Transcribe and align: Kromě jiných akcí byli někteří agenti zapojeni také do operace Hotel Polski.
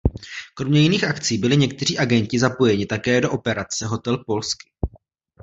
Kromě 0.53 0.81
jiných 0.81 1.03
akcí 1.03 1.37
byli 1.37 1.57
někteří 1.57 1.97
agenti 1.97 2.39
zapojeni 2.39 2.85
také 2.85 3.21
do 3.21 3.31
operace 3.31 3.85
Hotel 3.85 4.17
Polski. 4.17 4.69